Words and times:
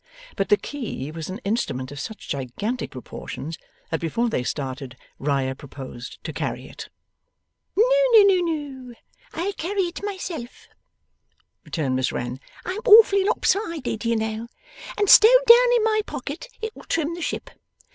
But 0.35 0.49
the 0.49 0.57
key 0.57 1.11
was 1.11 1.29
an 1.29 1.37
instrument 1.45 1.91
of 1.91 1.99
such 1.99 2.27
gigantic 2.27 2.89
proportions, 2.89 3.59
that 3.91 3.99
before 3.99 4.29
they 4.29 4.41
started 4.41 4.97
Riah 5.19 5.53
proposed 5.53 6.17
to 6.23 6.33
carry 6.33 6.67
it. 6.67 6.89
'No, 7.77 7.85
no, 8.13 8.39
no! 8.41 8.95
I'll 9.33 9.53
carry 9.53 9.81
it 9.83 10.03
myself,' 10.03 10.67
returned 11.63 11.97
Miss 11.97 12.11
Wren. 12.11 12.39
'I'm 12.65 12.79
awfully 12.83 13.23
lopsided, 13.23 14.03
you 14.03 14.15
know, 14.15 14.47
and 14.97 15.07
stowed 15.07 15.29
down 15.47 15.71
in 15.75 15.83
my 15.83 16.01
pocket 16.07 16.47
it'll 16.63 16.81
trim 16.85 17.13
the 17.13 17.21
ship. 17.21 17.51